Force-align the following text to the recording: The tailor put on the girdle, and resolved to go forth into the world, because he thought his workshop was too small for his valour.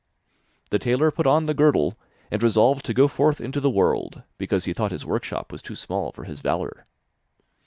The 0.71 0.79
tailor 0.79 1.11
put 1.11 1.27
on 1.27 1.45
the 1.45 1.53
girdle, 1.53 1.95
and 2.31 2.41
resolved 2.41 2.83
to 2.87 2.93
go 2.95 3.07
forth 3.07 3.39
into 3.39 3.59
the 3.59 3.69
world, 3.69 4.23
because 4.39 4.65
he 4.65 4.73
thought 4.73 4.89
his 4.89 5.05
workshop 5.05 5.51
was 5.51 5.61
too 5.61 5.75
small 5.75 6.11
for 6.11 6.23
his 6.23 6.39
valour. 6.41 6.87